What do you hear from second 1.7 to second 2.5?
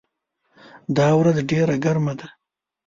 ګرمه ده.